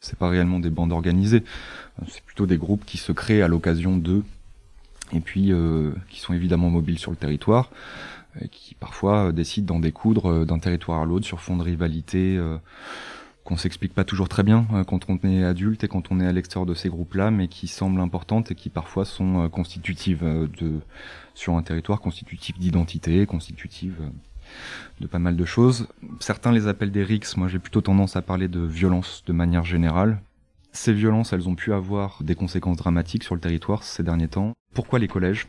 [0.00, 1.44] C'est pas réellement des bandes organisées,
[2.08, 4.24] c'est plutôt des groupes qui se créent à l'occasion d'eux,
[5.12, 7.70] et puis euh, qui sont évidemment mobiles sur le territoire,
[8.40, 11.62] et qui parfois euh, décident d'en découdre euh, d'un territoire à l'autre sur fond de
[11.62, 12.56] rivalité euh,
[13.44, 16.26] qu'on s'explique pas toujours très bien euh, quand on est adulte et quand on est
[16.26, 20.22] à l'extérieur de ces groupes-là, mais qui semblent importantes et qui parfois sont euh, constitutives
[20.22, 20.80] euh, de
[21.34, 24.10] sur un territoire, constitutives d'identité, constitutives euh,
[25.00, 25.88] de pas mal de choses.
[26.20, 29.64] Certains les appellent des rixes, moi j'ai plutôt tendance à parler de violence de manière
[29.64, 30.20] générale.
[30.72, 34.52] Ces violences, elles ont pu avoir des conséquences dramatiques sur le territoire ces derniers temps.
[34.74, 35.48] Pourquoi les collèges?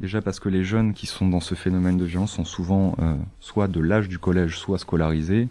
[0.00, 3.14] Déjà parce que les jeunes qui sont dans ce phénomène de violence sont souvent euh,
[3.38, 5.48] soit de l'âge du collège, soit scolarisés,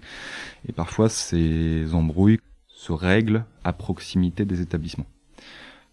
[0.68, 5.08] et parfois ces embrouilles se règlent à proximité des établissements.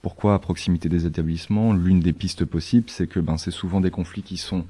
[0.06, 3.90] Pourquoi à proximité des établissements L'une des pistes possibles, c'est que ben, c'est souvent des
[3.90, 4.64] conflits qui sont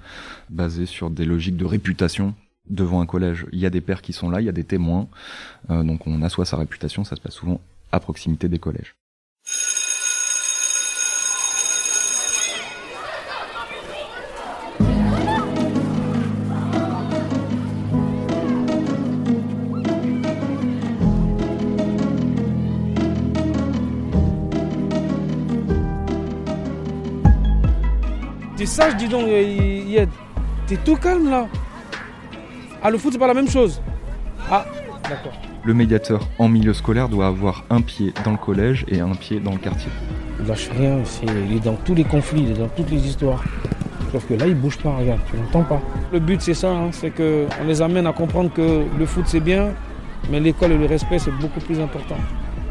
[0.48, 2.34] basés sur des logiques de réputation.
[2.70, 4.64] Devant un collège, il y a des pères qui sont là, il y a des
[4.64, 5.08] témoins,
[5.68, 7.60] euh, donc on assoit sa réputation, ça se passe souvent
[7.92, 8.96] à proximité des collèges.
[28.76, 30.06] Sage, dis donc, y- y a-
[30.66, 31.46] t'es tout calme là.
[32.82, 33.80] Ah, le foot, c'est pas la même chose.
[34.50, 34.66] Ah,
[35.08, 35.32] d'accord.
[35.64, 39.40] Le médiateur en milieu scolaire doit avoir un pied dans le collège et un pied
[39.40, 39.90] dans le quartier.
[40.40, 40.98] Il lâche rien,
[41.48, 43.42] il est dans tous les conflits, il est dans toutes les histoires.
[44.12, 45.80] Sauf que là, il bouge pas, regarde, tu l'entends pas.
[46.12, 49.40] Le but, c'est ça, hein, c'est qu'on les amène à comprendre que le foot, c'est
[49.40, 49.70] bien,
[50.30, 52.16] mais l'école et le respect, c'est beaucoup plus important.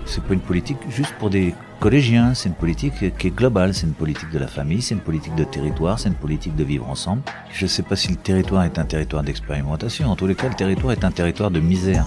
[0.06, 3.88] C'est pas une politique juste pour des collégiens, c'est une politique qui est globale, c'est
[3.88, 6.88] une politique de la famille, c'est une politique de territoire, c'est une politique de vivre
[6.88, 7.22] ensemble.
[7.52, 10.56] Je sais pas si le territoire est un territoire d'expérimentation, en tous les cas le
[10.56, 12.06] territoire est un territoire de misère.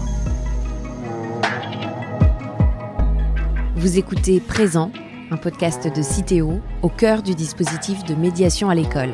[3.77, 4.91] Vous écoutez Présent,
[5.31, 9.13] un podcast de Citéo au cœur du dispositif de médiation à l'école.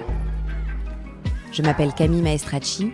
[1.52, 2.90] Je m'appelle Camille Maestracci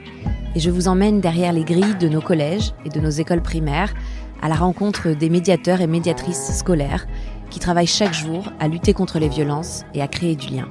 [0.55, 3.95] et je vous emmène derrière les grilles de nos collèges et de nos écoles primaires
[4.41, 7.07] à la rencontre des médiateurs et médiatrices scolaires
[7.51, 10.71] qui travaillent chaque jour à lutter contre les violences et à créer du lien.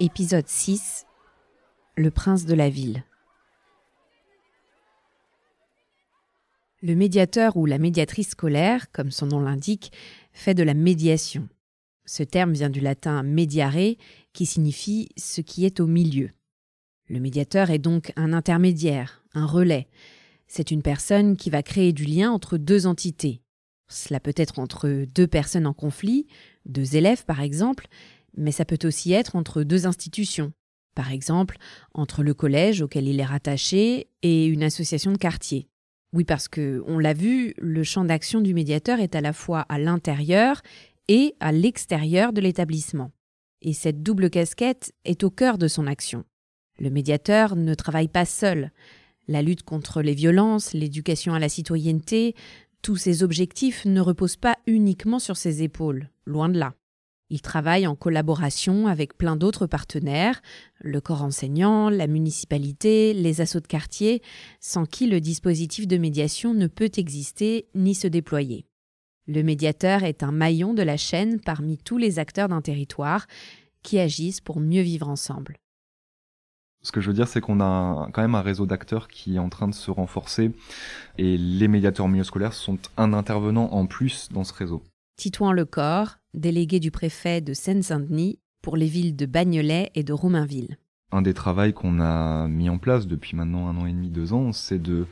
[0.00, 1.06] Épisode 6
[1.96, 3.04] Le prince de la ville.
[6.82, 9.92] Le médiateur ou la médiatrice scolaire, comme son nom l'indique,
[10.32, 11.48] fait de la médiation.
[12.04, 13.96] Ce terme vient du latin mediare,
[14.32, 16.30] qui signifie ce qui est au milieu.
[17.08, 19.88] Le médiateur est donc un intermédiaire, un relais.
[20.48, 23.42] C'est une personne qui va créer du lien entre deux entités.
[23.88, 26.26] Cela peut être entre deux personnes en conflit,
[26.64, 27.86] deux élèves par exemple,
[28.36, 30.52] mais ça peut aussi être entre deux institutions.
[30.94, 31.58] Par exemple,
[31.94, 35.68] entre le collège auquel il est rattaché et une association de quartier.
[36.12, 39.60] Oui, parce que, on l'a vu, le champ d'action du médiateur est à la fois
[39.68, 40.62] à l'intérieur
[41.08, 43.12] et à l'extérieur de l'établissement.
[43.60, 46.24] Et cette double casquette est au cœur de son action.
[46.78, 48.70] Le médiateur ne travaille pas seul.
[49.28, 52.34] La lutte contre les violences, l'éducation à la citoyenneté,
[52.82, 56.74] tous ces objectifs ne reposent pas uniquement sur ses épaules, loin de là.
[57.28, 60.40] Il travaille en collaboration avec plein d'autres partenaires,
[60.78, 64.22] le corps enseignant, la municipalité, les assauts de quartier,
[64.60, 68.66] sans qui le dispositif de médiation ne peut exister ni se déployer.
[69.26, 73.26] Le médiateur est un maillon de la chaîne parmi tous les acteurs d'un territoire
[73.82, 75.56] qui agissent pour mieux vivre ensemble.
[76.82, 79.36] Ce que je veux dire, c'est qu'on a un- quand même un réseau d'acteurs qui
[79.36, 80.52] est en train de se renforcer
[81.18, 84.82] et les médiateurs en milieu scolaire sont un intervenant en plus dans ce réseau.
[85.16, 90.76] Titouan Lecor, délégué du préfet de Seine-Saint-Denis pour les villes de Bagnolet et de Romainville.
[91.12, 94.32] Un des travaux qu'on a mis en place depuis maintenant un an et demi, deux
[94.32, 95.06] ans, c'est de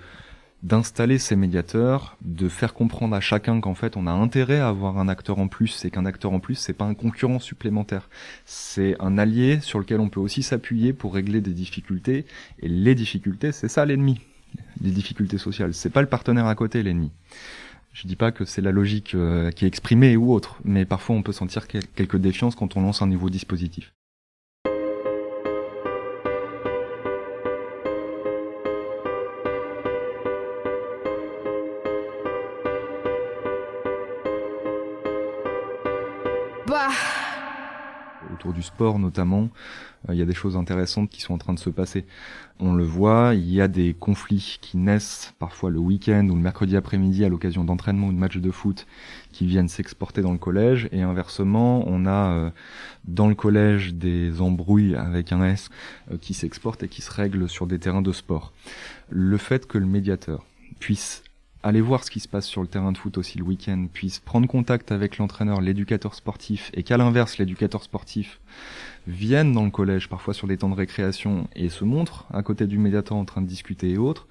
[0.64, 4.98] d'installer ces médiateurs, de faire comprendre à chacun qu'en fait on a intérêt à avoir
[4.98, 8.08] un acteur en plus et qu'un acteur en plus c'est pas un concurrent supplémentaire,
[8.46, 12.24] c'est un allié sur lequel on peut aussi s'appuyer pour régler des difficultés
[12.60, 14.20] et les difficultés c'est ça l'ennemi,
[14.80, 17.12] les difficultés sociales, c'est pas le partenaire à côté l'ennemi.
[17.92, 21.14] Je dis pas que c'est la logique euh, qui est exprimée ou autre, mais parfois
[21.14, 23.92] on peut sentir quel- quelques défiances quand on lance un nouveau dispositif.
[38.64, 39.50] Sport notamment,
[40.08, 42.04] euh, il y a des choses intéressantes qui sont en train de se passer.
[42.60, 46.40] On le voit, il y a des conflits qui naissent parfois le week-end ou le
[46.40, 48.86] mercredi après-midi à l'occasion d'entraînement ou de matchs de foot
[49.32, 52.50] qui viennent s'exporter dans le collège et inversement, on a euh,
[53.04, 55.68] dans le collège des embrouilles avec un S
[56.10, 58.52] euh, qui s'exportent et qui se règlent sur des terrains de sport.
[59.10, 60.44] Le fait que le médiateur
[60.78, 61.22] puissent
[61.64, 64.20] aller voir ce qui se passe sur le terrain de foot aussi le week-end, puissent
[64.20, 68.38] prendre contact avec l'entraîneur, l'éducateur sportif, et qu'à l'inverse, l'éducateur sportif
[69.06, 72.66] vienne dans le collège, parfois sur des temps de récréation, et se montre à côté
[72.66, 74.28] du médiateur en train de discuter et autres,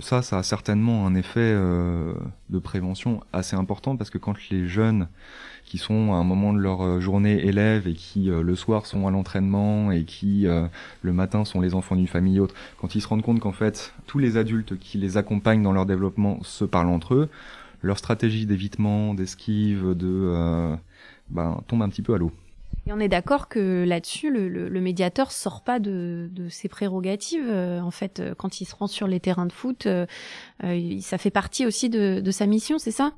[0.00, 2.14] ça, ça a certainement un effet euh,
[2.50, 5.08] de prévention assez important parce que quand les jeunes
[5.64, 9.06] qui sont à un moment de leur euh, journée élèves et qui le soir sont
[9.06, 10.46] à l'entraînement et qui
[11.02, 13.94] le matin sont les enfants d'une famille autre, quand ils se rendent compte qu'en fait
[14.06, 17.28] tous les adultes qui les accompagnent dans leur développement se parlent entre eux,
[17.82, 20.76] leur stratégie d'évitement, d'esquive, de
[21.30, 22.32] ben, tombe un petit peu à l'eau.
[22.86, 27.48] Et on est d'accord que là-dessus, le, le, le, médiateur sort pas de, ses prérogatives.
[27.48, 30.06] Euh, en fait, euh, quand il se rend sur les terrains de foot, euh,
[31.00, 33.12] ça fait partie aussi de sa mission, c'est ça?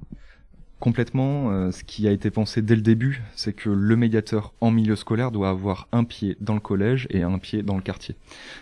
[0.79, 1.73] Complètement.
[1.73, 5.31] ce qui a été pensé dès le début, c'est que le médiateur en milieu scolaire
[5.31, 8.15] doit avoir un pied dans le collège et un pied dans le quartier.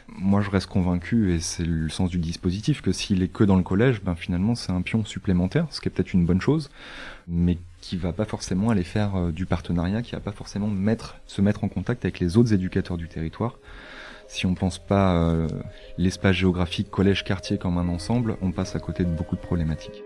[0.08, 3.56] Moi, je reste convaincu, et c'est le sens du dispositif, que s'il est que dans
[3.56, 6.70] le collège, ben finalement, c'est un pion supplémentaire, ce qui est peut-être une bonne chose,
[7.26, 11.16] mais qui va pas forcément aller faire euh, du partenariat, qui va pas forcément mettre,
[11.26, 13.58] se mettre en contact avec les autres éducateurs du territoire.
[14.26, 15.48] Si on pense pas euh,
[15.98, 20.02] l'espace géographique collège-quartier comme un ensemble, on passe à côté de beaucoup de problématiques.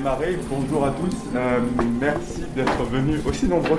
[0.00, 0.38] Démarrer.
[0.48, 1.14] Bonjour à tous.
[1.36, 1.60] Euh,
[2.00, 3.78] merci d'être venus aussi nombreux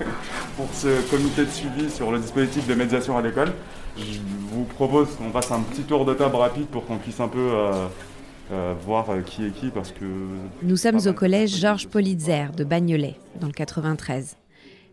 [0.56, 3.52] pour ce comité de suivi sur le dispositif de médiation à l'école.
[3.96, 4.18] Je
[4.50, 7.38] vous propose qu'on fasse un petit tour de table rapide pour qu'on puisse un peu
[7.38, 7.86] euh,
[8.50, 10.04] euh, voir qui est qui parce que...
[10.62, 14.36] Nous sommes au collège Georges Politzer de Bagnolet, dans le 93.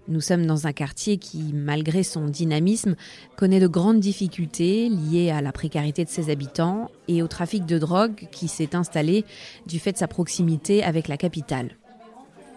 [0.09, 2.95] Nous sommes dans un quartier qui, malgré son dynamisme,
[3.37, 7.77] connaît de grandes difficultés liées à la précarité de ses habitants et au trafic de
[7.77, 9.23] drogue qui s'est installé
[9.67, 11.77] du fait de sa proximité avec la capitale.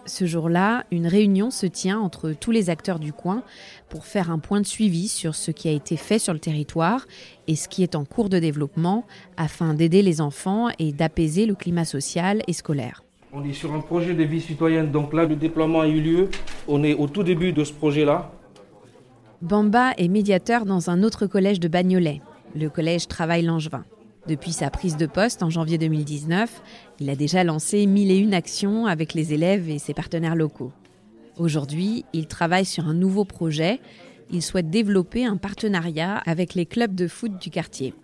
[0.07, 3.43] Ce jour-là, une réunion se tient entre tous les acteurs du coin
[3.87, 7.05] pour faire un point de suivi sur ce qui a été fait sur le territoire
[7.47, 9.05] et ce qui est en cours de développement
[9.37, 13.03] afin d'aider les enfants et d'apaiser le climat social et scolaire.
[13.35, 16.29] On est sur un projet de vie citoyenne, donc là le déploiement a eu lieu.
[16.67, 18.31] On est au tout début de ce projet-là.
[19.41, 22.21] Bamba est médiateur dans un autre collège de Bagnolet,
[22.55, 23.85] le collège Travail Langevin.
[24.27, 26.61] Depuis sa prise de poste en janvier 2019,
[26.99, 30.71] il a déjà lancé mille et une actions avec les élèves et ses partenaires locaux.
[31.39, 33.79] Aujourd'hui, il travaille sur un nouveau projet.
[34.29, 37.95] Il souhaite développer un partenariat avec les clubs de foot du quartier.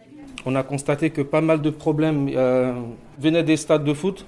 [0.48, 2.74] On a constaté que pas mal de problèmes euh,
[3.20, 4.26] venaient des stades de foot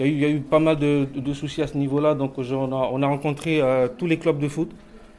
[0.00, 3.60] il y, a eu, pas mal de, soucis à ce niveau-là, donc on a, rencontré
[3.60, 4.70] euh, tous les clubs de foot.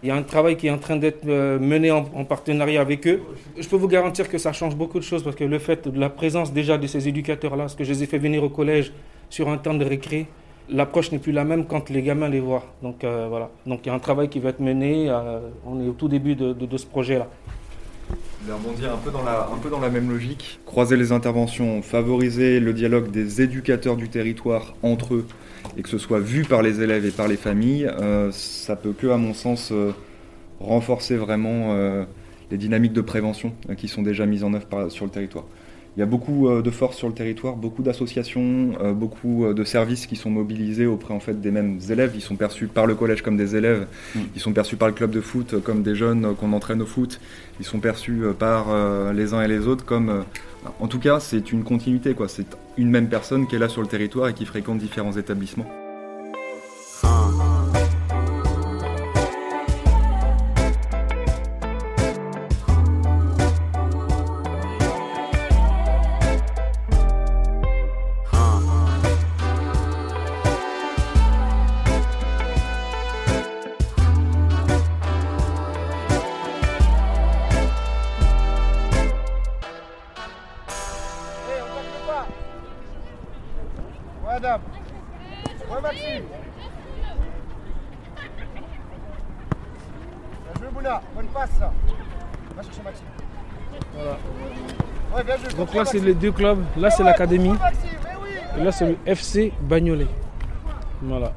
[0.03, 3.07] Il y a un travail qui est en train d'être euh, mené en, partenariat avec
[3.07, 3.21] eux.
[3.57, 5.99] Je peux vous garantir que ça change beaucoup de choses parce que le fait de
[5.99, 8.91] la présence déjà de ces éducateurs-là, ce que je les ai fait venir au collège
[9.29, 10.27] sur un temps de récré,
[10.69, 12.65] l'approche n'est plus la même quand les gamins les voient.
[12.83, 13.49] Donc euh, voilà.
[13.65, 15.09] Donc il y a un travail qui va être mené.
[15.65, 17.27] on est au tout début de ce projet-là
[18.45, 20.59] vais rebondir un peu, dans la, un peu dans la même logique.
[20.65, 25.25] Croiser les interventions, favoriser le dialogue des éducateurs du territoire entre eux
[25.77, 28.93] et que ce soit vu par les élèves et par les familles, euh, ça peut
[28.93, 29.91] que, à mon sens, euh,
[30.59, 32.05] renforcer vraiment euh,
[32.51, 35.45] les dynamiques de prévention qui sont déjà mises en œuvre sur le territoire.
[35.97, 39.53] Il y a beaucoup euh, de forces sur le territoire, beaucoup d'associations, euh, beaucoup euh,
[39.53, 42.11] de services qui sont mobilisés auprès en fait des mêmes élèves.
[42.15, 44.19] Ils sont perçus par le collège comme des élèves, mm.
[44.35, 47.21] ils sont perçus par le club de foot comme des jeunes qu'on entraîne au foot,
[47.59, 48.67] ils sont perçus par
[49.13, 50.23] les uns et les autres comme...
[50.79, 52.27] En tout cas, c'est une continuité, quoi.
[52.27, 52.47] C'est
[52.77, 55.67] une même personne qui est là sur le territoire et qui fréquente différents établissements.
[95.75, 96.63] Là, c'est les deux clubs.
[96.77, 97.53] Là, c'est l'académie.
[98.57, 100.07] Et là, c'est le FC Bagnolet.
[101.01, 101.33] Voilà.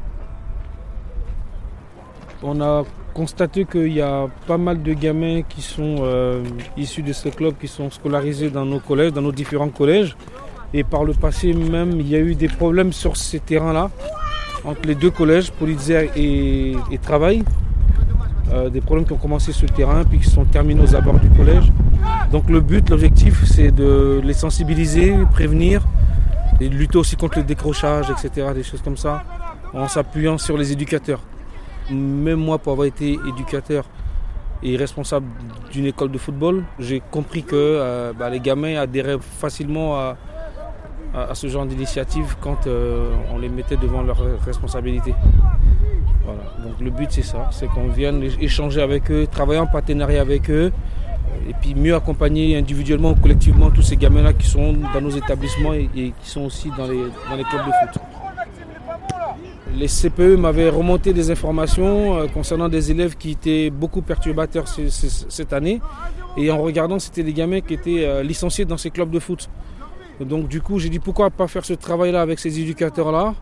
[2.42, 6.44] On a constaté qu'il y a pas mal de gamins qui sont euh,
[6.76, 10.16] issus de ce club, qui sont scolarisés dans nos collèges, dans nos différents collèges.
[10.72, 13.90] Et par le passé même, il y a eu des problèmes sur ces terrains-là.
[14.64, 17.42] entre les deux collèges, Politzer et, et Travail.
[18.52, 21.20] Euh, des problèmes qui ont commencé sur le terrain puis qui sont terminés aux abords
[21.20, 21.70] du collège.
[22.32, 25.82] Donc le but, l'objectif, c'est de les sensibiliser, prévenir
[26.60, 29.22] et lutter aussi contre le décrochage, etc., des choses comme ça,
[29.74, 31.20] en s'appuyant sur les éducateurs.
[31.90, 33.84] Même moi, pour avoir été éducateur
[34.62, 35.26] et responsable
[35.70, 40.16] d'une école de football, j'ai compris que euh, bah, les gamins adhéraient facilement à,
[41.34, 45.14] ce genre d'initiative quand euh, on les mettait devant leurs responsabilités.
[46.62, 50.50] Donc le but c'est ça, c'est qu'on vienne échanger avec eux, travailler en partenariat avec
[50.50, 50.72] eux,
[51.48, 55.88] et puis mieux accompagner individuellement collectivement tous ces gamins-là qui sont dans nos établissements et,
[55.94, 58.02] qui sont aussi dans les, dans les clubs de foot.
[59.74, 65.52] Les CPE m'avaient remonté des informations euh, concernant des élèves qui étaient beaucoup perturbateurs cette
[65.52, 65.80] année.
[66.36, 69.48] Et en regardant, c'était des gamins qui étaient euh, licenciés dans ces clubs de foot.
[70.20, 73.34] Donc du coup, j'ai dit pourquoi pas faire ce travail-là avec ces éducateurs-là,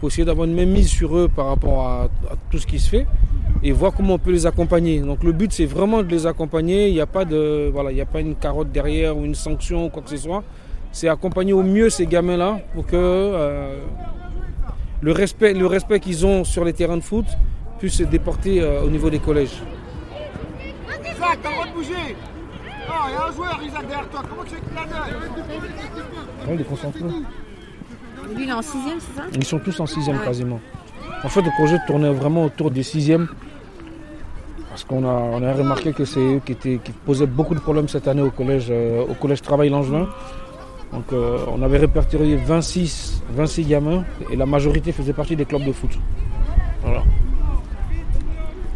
[0.00, 2.08] pour essayer d'avoir une même mise sur eux par rapport à,
[2.50, 3.06] tout ce qui se fait
[3.62, 5.00] et voir comment on peut les accompagner.
[5.00, 6.88] Donc le but, c'est vraiment de les accompagner.
[6.88, 9.86] Il n'y a pas de voilà, il a pas une carotte derrière ou une sanction
[9.86, 10.42] ou quoi que ce soit.
[10.92, 13.78] C'est accompagner au mieux ces gamins-là pour que euh,
[15.00, 17.26] le respect, le respect qu'ils ont sur les terrains de foot
[17.78, 19.62] puisse se déporter euh, au niveau des collèges.
[21.24, 22.16] Isaac, t'as le droit de bouger
[22.88, 24.22] Non, il y a un joueur, Isaac, derrière toi.
[24.28, 27.00] Comment tu fais qu'il il est concentré.
[27.02, 29.26] Lui, il est en sixième, c'est ça?
[29.34, 30.60] Ils sont tous en sixième quasiment.
[31.22, 33.28] En fait, le projet tournait vraiment autour des sixièmes.
[34.68, 37.88] Parce qu'on a, on a remarqué que c'est eux qui, qui posaient beaucoup de problèmes
[37.88, 40.08] cette année au collège, euh, au collège Travail Langevin.
[40.92, 45.64] Donc euh, on avait répertorié 26, 26 gamins et la majorité faisait partie des clubs
[45.64, 45.90] de foot.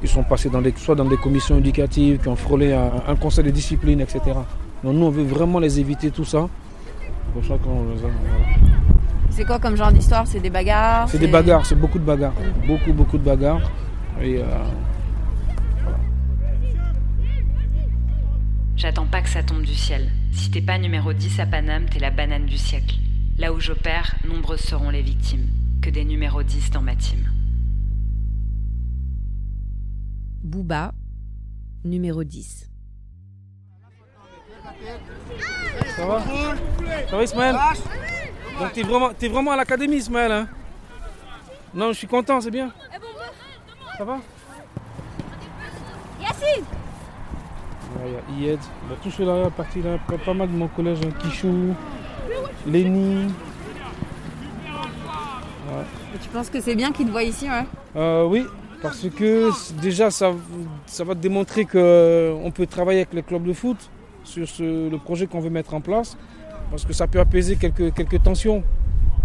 [0.02, 3.44] Ils sont passés dans des, soit dans des commissions éducatives, qui ont frôlé un, conseil
[3.44, 4.20] de discipline, etc.
[4.84, 6.48] Donc nous on veut vraiment les éviter tout ça.
[9.30, 10.26] C'est quoi comme genre d'histoire?
[10.26, 11.08] C'est des bagarres?
[11.08, 12.34] C'est des bagarres, c'est beaucoup de bagarres.
[12.66, 13.70] Beaucoup, beaucoup de bagarres.
[14.20, 14.44] Et, euh,
[18.78, 20.08] J'attends pas que ça tombe du ciel.
[20.30, 22.94] Si t'es pas numéro 10 à Paname, t'es la banane du siècle.
[23.36, 25.48] Là où j'opère, nombreuses seront les victimes.
[25.82, 27.18] Que des numéros 10 dans ma team.
[30.48, 30.92] Booba,
[31.84, 32.70] numéro 10.
[35.94, 36.22] Ça va?
[37.10, 37.56] Ça va Ismaël?
[38.58, 40.48] Donc t'es vraiment, es vraiment à l'académie Ismaël hein?
[41.74, 42.72] Non, je suis content, c'est bien.
[43.98, 44.18] Ça va?
[46.18, 46.64] Yacine
[48.30, 51.10] Il y a Ied, bah, tout cela parti là, pas mal de mon collège, hein.
[51.20, 51.74] Kichou,
[52.66, 53.26] Lenny.
[56.14, 57.66] Et tu penses que c'est bien qu'ils te voient ici ouais?
[57.96, 58.46] Euh, Oui,
[58.82, 60.32] parce que déjà ça,
[60.86, 63.90] ça va démontrer qu'on peut travailler avec les clubs de foot
[64.24, 66.16] sur le projet qu'on veut mettre en place,
[66.70, 68.62] parce que ça peut apaiser quelques, quelques tensions.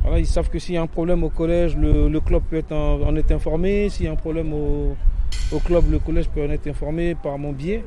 [0.01, 2.73] Voilà, ils savent que s'il y a un problème au collège, le, club peut être
[2.73, 3.89] en, être informé.
[3.89, 4.95] S'il y a un problème au,
[5.65, 7.85] club, le collège peut en être informé par mon biais.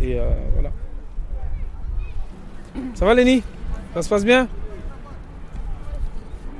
[0.00, 0.70] Et euh, voilà.
[2.94, 3.42] Ça va Lenny?
[3.92, 4.48] Ça se passe bien?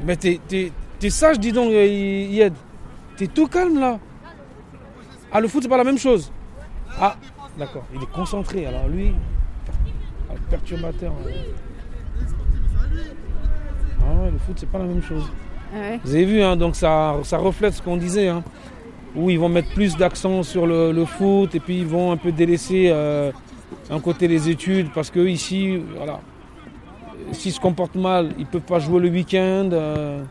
[0.04, 0.40] Mais t'es,
[1.08, 2.52] sage, dis donc, Yed.
[3.16, 3.98] T'es tout calme là.
[5.32, 6.32] Ah, le foot, c'est pas la même chose.
[6.98, 7.16] Ah,
[7.58, 7.84] d'accord.
[7.94, 8.66] Il est concentré.
[8.66, 9.14] Alors lui,
[10.48, 11.12] perturbateur.
[14.02, 15.24] Ah ouais, le foot, c'est pas la même chose.
[15.74, 18.28] Ah Vous avez vu, hein, donc ça, ça reflète ce qu'on disait.
[18.28, 18.42] Hein,
[19.16, 22.32] où ils vont mettre plus d'accent sur le, foot et puis ils vont un peu
[22.32, 23.32] délaisser euh,
[23.90, 26.20] un côté les études parce que ici, voilà,
[27.32, 29.70] s'ils se comportent mal, ils peuvent pas jouer le week-end.
[29.72, 30.22] Euh.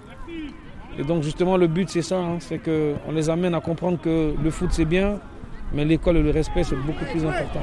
[1.00, 4.34] Et donc justement, le but c'est ça, hein, c'est qu'on les amène à comprendre que
[4.44, 5.18] le foot c'est bien,
[5.72, 7.62] mais l'école et le respect c'est beaucoup plus important.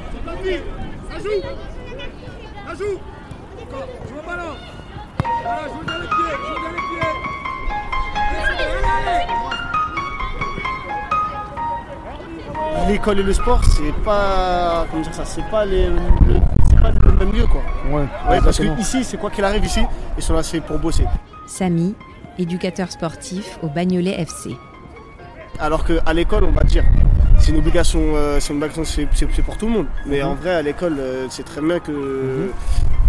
[12.87, 14.87] L'école et le sport, c'est pas.
[14.89, 17.61] Comment dire ça C'est pas, les, le, pas le même lieu quoi.
[17.91, 19.81] Ouais, parce que ici, c'est quoi qu'il arrive ici,
[20.17, 21.05] ils sont là c'est pour bosser.
[21.45, 21.93] Samy,
[22.39, 24.51] éducateur sportif au Bagnolet FC.
[25.59, 26.83] Alors qu'à l'école, on va dire,
[27.39, 29.87] c'est une obligation, euh, c'est une c'est pour tout le monde.
[30.05, 30.27] Mais mhm.
[30.27, 32.51] en vrai, à l'école, euh, c'est très bien que mhm.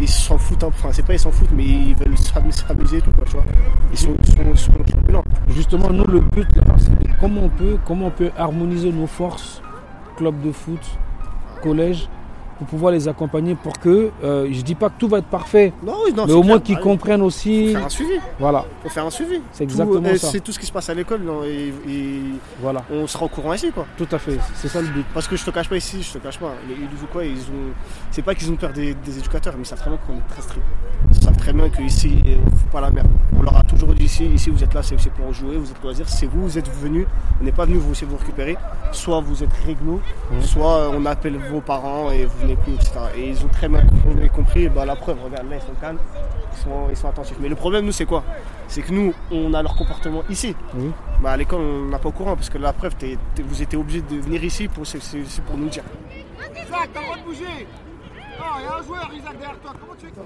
[0.01, 0.65] ils s'en foutent.
[0.65, 0.69] Hein.
[0.69, 3.45] Enfin, c'est pas ils s'en foutent, mais ils veulent s'amuser tout, quoi, tu vois.
[3.93, 4.73] Ils sont, ils sont,
[5.49, 9.61] Justement, nous, le but là, c'est comment on peut, comment on peut harmoniser nos forces,
[10.17, 10.81] club de foot,
[11.63, 12.09] collège,
[12.59, 15.73] pour pouvoir les accompagner pour que, euh, je dis pas que tout va être parfait,
[15.83, 17.69] non, non, mais au moins qu'ils comprennent aussi.
[17.69, 18.15] Faut faire un suivi.
[18.39, 18.65] Voilà.
[18.83, 19.41] Faut faire un suivi.
[19.53, 20.29] C'est exactement ça.
[20.29, 21.23] C'est tout ce qui se passe à l'école.
[21.47, 21.73] Et,
[22.61, 22.85] voilà.
[22.91, 23.87] On sera au courant ici, quoi.
[23.97, 24.39] Tout à fait.
[24.55, 25.07] C'est ça le but.
[25.15, 26.53] Parce que je te cache pas ici, je te cache pas.
[26.69, 27.73] Ils, quoi Ils ont.
[28.11, 30.43] C'est pas qu'ils ont peur des, éducateurs, mais ça savent très bien qu'on est très
[30.43, 30.65] strict.
[31.49, 33.09] Très bien qu'ici, on ne fout pas la merde.
[33.35, 35.83] On leur a toujours dit ici, ici vous êtes là, c'est pour jouer, vous êtes
[35.83, 37.07] loisir, c'est vous, vous êtes venus,
[37.41, 38.59] on n'est pas venu vous aussi vous récupérer.
[38.93, 40.03] Soit vous êtes réglo,
[40.43, 42.93] soit on appelle vos parents et vous venez plus, etc.
[43.17, 43.83] Et ils ont très bien
[44.37, 45.97] compris, bah, la preuve, regarde, là ils sont calmes,
[46.53, 47.39] ils sont, ils sont attentifs.
[47.41, 48.25] Mais le problème, nous, c'est quoi?
[48.67, 50.55] C'est que nous, on a leur comportement ici.
[51.23, 52.93] Bah, à l'école, on n'a pas au courant, parce que la preuve,
[53.43, 54.99] vous étiez obligé de venir ici pour, c'est
[55.47, 55.85] pour nous dire.
[56.53, 57.67] Isaac, t'as le droit de bouger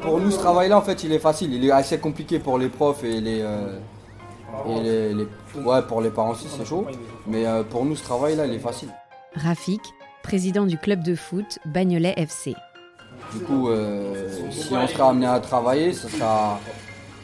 [0.01, 1.53] Pour nous, ce travail-là, en fait, il est facile.
[1.55, 3.41] Il est assez compliqué pour les profs et les.
[3.43, 3.79] euh,
[4.69, 5.29] et les, les-
[5.65, 6.87] ouais, pour les parents aussi, c'est chaud.
[7.27, 8.91] Mais euh, pour nous, ce travail-là, il est facile.
[9.35, 9.81] Rafik,
[10.23, 12.55] président du club de foot Bagnolet FC.
[13.33, 16.61] Du coup, euh, si on sera amené à travailler, ce sera,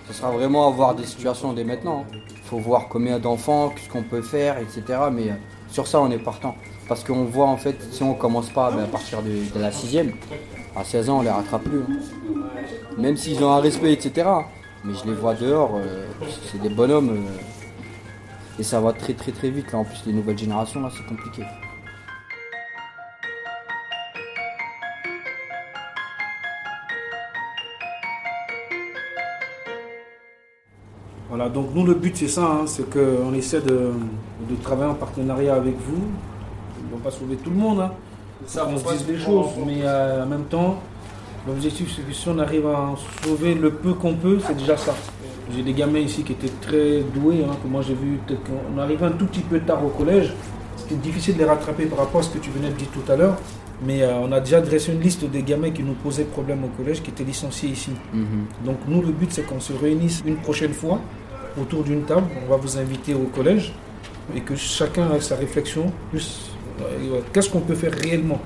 [0.07, 2.07] ce sera vraiment avoir des situations dès maintenant.
[2.12, 4.83] Il faut voir combien d'enfants, qu'est-ce qu'on peut faire, etc.
[5.12, 5.26] Mais
[5.71, 6.54] sur ça, on est partant.
[6.88, 9.71] Parce qu'on voit, en fait, si on commence pas ben, à partir de, de la
[9.71, 10.12] sixième,
[10.78, 11.80] à 16 ans, on les rattrape plus.
[11.80, 11.99] hein.
[12.99, 14.28] Même s'ils ont un respect, etc.
[14.85, 16.06] Mais je les vois dehors, euh,
[16.50, 17.11] c'est des bonhommes.
[17.11, 19.73] euh, et ça va très très très vite.
[19.73, 21.42] Là, en plus, les nouvelles générations, là, c'est compliqué.
[31.28, 33.92] Voilà, donc nous le but c'est ça, hein, c'est qu'on essaie de,
[34.49, 36.02] de travailler en partenariat avec vous.
[36.90, 37.92] On ne va pas sauver tout le monde, hein.
[38.47, 40.80] Ça on se dise les choses, mais euh, en même temps,
[41.47, 44.76] l'objectif c'est que si on arrive à en sauver le peu qu'on peut, c'est déjà
[44.76, 44.95] ça.
[45.54, 48.78] J'ai des gamins ici qui étaient très doués, hein, que moi j'ai vu, peut-être qu'on
[48.78, 50.35] arrivait un tout petit peu tard au collège.
[50.76, 53.11] C'était difficile de les rattraper par rapport à ce que tu venais de dire tout
[53.11, 53.37] à l'heure.
[53.83, 56.68] Mais euh, on a déjà dressé une liste des gamins qui nous posaient problème au
[56.68, 57.92] collège, qui étaient licenciés ici.
[58.64, 61.00] Donc nous, le but, c'est qu'on se réunisse une prochaine fois
[61.61, 62.26] autour d'une table.
[62.45, 63.73] On va vous inviter au collège
[64.35, 65.92] et que chacun ait sa réflexion.
[66.11, 66.50] Plus,
[67.32, 68.40] qu'est-ce qu'on peut faire réellement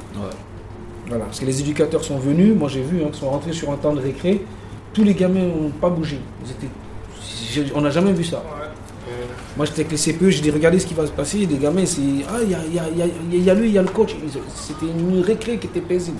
[1.08, 2.54] Voilà, parce que les éducateurs sont venus.
[2.56, 4.44] Moi, j'ai vu, hein, ils sont rentrés sur un temps de récré.
[4.92, 6.18] Tous les gamins n'ont pas bougé.
[6.44, 6.72] Ils étaient-
[7.52, 8.42] j'ai- on n'a jamais vu ça.
[9.56, 11.38] Moi, j'étais avec les CPE, j'ai dit regardez ce qui va se passer.
[11.44, 13.50] Les gamins, c'est ah, il y a, il y a- il y a- il y
[13.50, 14.14] a lui, il y a le coach.
[14.54, 16.16] C'était une récré qui était paisible.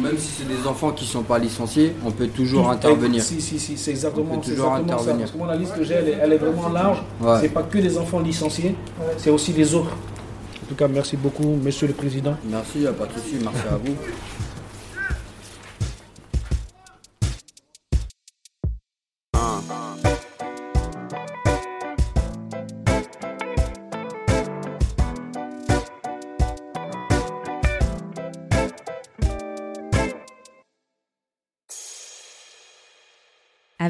[0.00, 3.22] Même si c'est des enfants qui sont pas licenciés, on peut toujours intervenir.
[3.22, 5.02] Si, si, si, c'est exactement, On peut c'est toujours exactement ça.
[5.02, 5.20] intervenir.
[5.26, 7.02] Parce que moi, la liste que j'ai, elle, est- elle est vraiment large.
[7.22, 7.38] Ouais.
[7.40, 8.74] C'est pas que les enfants licenciés,
[9.16, 9.96] c'est aussi les autres.
[10.74, 12.36] Tout cas, merci beaucoup, monsieur le président.
[12.50, 13.94] Merci, pas de souci, merci à vous.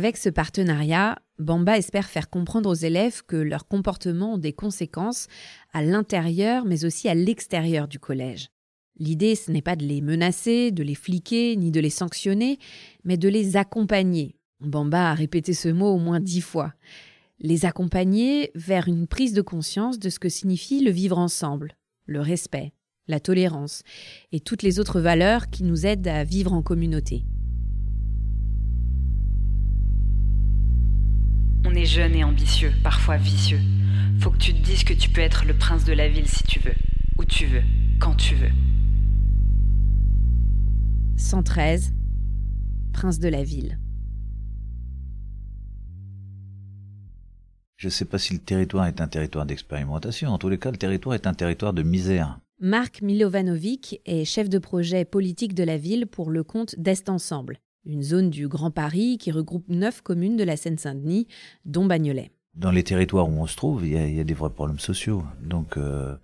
[0.04, 5.28] Avec ce partenariat, Bamba espère faire comprendre aux élèves que leurs comportements ont des conséquences
[5.72, 8.50] à l'intérieur mais aussi à l'extérieur du collège.
[8.98, 12.58] L'idée, ce n'est pas de les menacer, de les fliquer, ni de les sanctionner,
[13.04, 14.36] mais de les accompagner.
[14.60, 16.74] Bamba a répété ce mot au moins dix fois.
[17.40, 22.20] Les accompagner vers une prise de conscience de ce que signifie le vivre ensemble, le
[22.20, 22.74] respect,
[23.08, 23.82] la tolérance
[24.32, 27.24] et toutes les autres valeurs qui nous aident à vivre en communauté.
[31.64, 33.60] On est jeune et ambitieux, parfois vicieux.
[34.20, 36.44] Faut que tu te dises que tu peux être le prince de la ville si
[36.44, 36.74] tu veux,
[37.18, 37.62] où tu veux,
[37.98, 38.52] quand tu veux.
[41.16, 41.92] 113,
[42.92, 43.78] Prince de la ville.
[47.76, 50.30] Je ne sais pas si le territoire est un territoire d'expérimentation.
[50.30, 52.38] En tous les cas, le territoire est un territoire de misère.
[52.60, 57.58] Marc Milovanovic est chef de projet politique de la ville pour le compte d'Est Ensemble,
[57.86, 61.26] une zone du Grand Paris qui regroupe neuf communes de la Seine-Saint-Denis,
[61.64, 62.30] dont Bagnolet.
[62.54, 65.24] Dans les territoires où on se trouve, il y a, des vrais problèmes sociaux.
[65.42, 66.14] Donc, euh,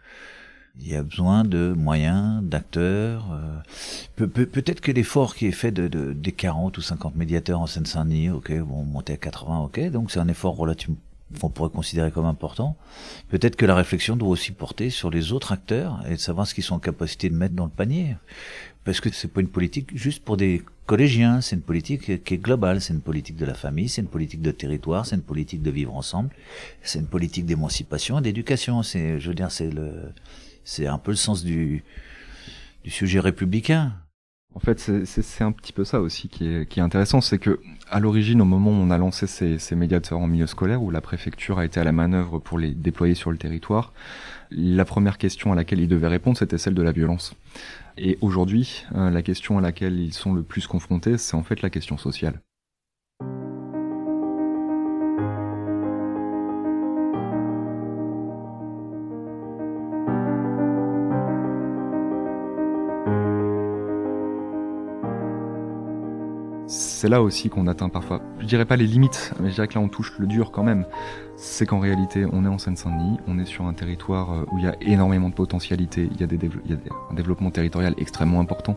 [0.80, 3.26] il y a besoin de moyens, d'acteurs.
[3.32, 3.56] euh,
[4.16, 7.60] peut- peut- Peut-être que l'effort qui est fait de, de- des 40 ou 50 médiateurs
[7.60, 10.96] en Seine-Saint-Denis, ok, bon, monter à 80, ok, donc c'est un effort relativement
[11.40, 12.76] qu'on pourrait considérer comme important.
[13.28, 16.54] Peut-être que la réflexion doit aussi porter sur les autres acteurs et de savoir ce
[16.54, 18.16] qu'ils sont en capacité de mettre dans le panier.
[18.84, 22.38] Parce que c'est pas une politique juste pour des collégiens, c'est une politique qui est
[22.38, 25.62] globale, c'est une politique de la famille, c'est une politique de territoire, c'est une politique
[25.62, 26.30] de vivre ensemble,
[26.82, 28.82] c'est une politique d'émancipation et d'éducation.
[28.82, 30.12] C'est, je veux dire, c'est le,
[30.64, 31.84] c'est un peu le sens du,
[32.82, 33.92] du sujet républicain.
[34.54, 38.42] En fait, c'est- un petit peu ça aussi qui est, intéressant, c'est que à l'origine,
[38.42, 41.58] au moment où on a lancé ces, ces médiateurs en milieu scolaire, où la préfecture
[41.58, 43.92] a été à la manœuvre pour les déployer sur le territoire,
[44.50, 47.34] la première question à laquelle ils devaient répondre, c'était celle de la violence.
[47.96, 51.62] Et aujourd'hui, euh, la question à laquelle ils sont le plus confrontés, c'est en fait
[51.62, 52.40] la question sociale.
[67.00, 69.74] C'est là aussi qu'on atteint parfois, je dirais pas les limites, mais je dirais que
[69.74, 70.84] là on touche le dur quand même.
[71.34, 74.64] C'est qu'en réalité, on est en Seine-Saint-Denis, on est sur un territoire euh, où il
[74.64, 76.74] y a énormément de potentialités, il y a, des il y
[77.10, 78.74] un développement territorial extrêmement important,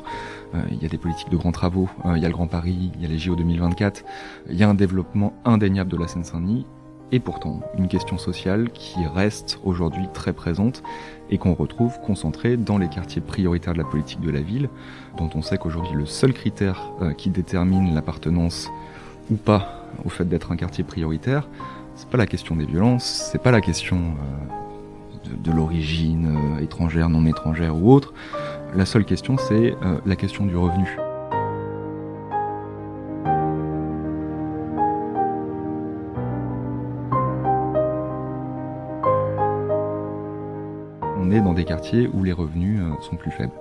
[0.56, 2.48] euh, il y a des politiques de grands travaux, euh, il y a le Grand
[2.48, 4.06] Paris, il y a les JO 2024,
[4.50, 6.66] il y a un développement indéniable de la Seine-Saint-Denis,
[7.14, 10.82] et pourtant une question sociale qui reste aujourd'hui très présente
[11.30, 14.68] et qu'on retrouve concentrée dans les quartiers prioritaires de la politique de la ville,
[15.18, 18.72] dont on sait qu'aujourd'hui le seul critère euh, qui détermine l'appartenance
[19.30, 21.48] ou pas au fait d'être un quartier prioritaire,
[21.96, 27.10] c'est pas la question des violences, c'est pas la question euh, de, l'origine euh, étrangère,
[27.10, 28.16] non étrangère ou autre.
[28.76, 30.98] La seule question c'est la question du revenu.
[41.24, 43.54] Dans des quartiers où les revenus euh, sont plus faibles.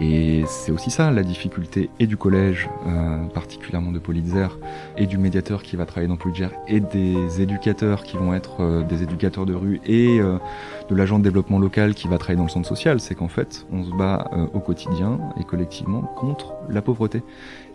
[0.00, 4.58] Et c'est aussi ça la difficulté et du collège, euh, particulièrement de Politzer,
[4.96, 8.82] et du médiateur qui va travailler dans Politzer, et des éducateurs qui vont être euh,
[8.82, 12.50] des éducateurs de rue, et de l'agent de développement local qui va travailler dans le
[12.50, 13.00] centre social.
[13.00, 17.22] C'est qu'en fait, on se bat au quotidien et collectivement contre la pauvreté.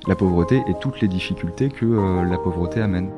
[0.07, 1.85] La pauvreté et toutes les difficultés que
[2.27, 3.09] la pauvreté amène.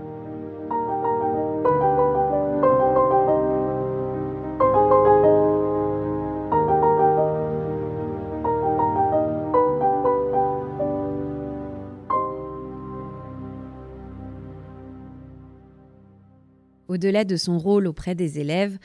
[16.98, 18.80] Au-delà de son rôle auprès des élèves,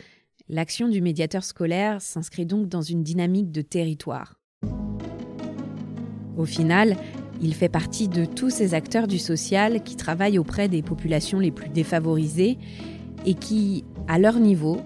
[0.50, 4.38] l'action du médiateur scolaire s'inscrit donc dans une dynamique de territoire.
[6.36, 6.98] Au final,
[7.40, 11.50] il fait partie de tous ces acteurs du social qui travaillent auprès des populations les
[11.50, 12.58] plus défavorisées
[13.24, 14.82] et qui, à leur niveau,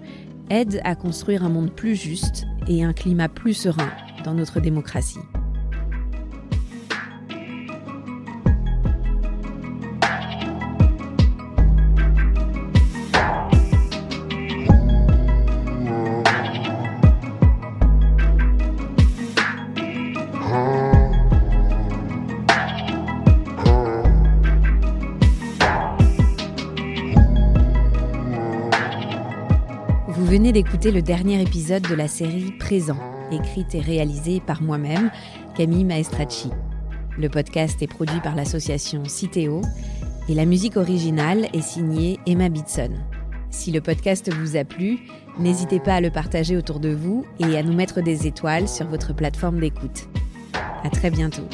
[0.49, 3.91] aident à construire un monde plus juste et un climat plus serein
[4.23, 5.19] dans notre démocratie.
[30.27, 32.97] Venez d'écouter le dernier épisode de la série Présent,
[33.31, 35.09] écrite et réalisée par moi-même,
[35.55, 36.49] Camille Maestracci.
[37.17, 39.61] Le podcast est produit par l'association Citeo
[40.27, 42.89] et la musique originale est signée Emma Bitson.
[43.51, 44.99] Si le podcast vous a plu,
[45.39, 48.85] n'hésitez pas à le partager autour de vous et à nous mettre des étoiles sur
[48.87, 50.09] votre plateforme d'écoute.
[50.83, 51.47] À très bientôt.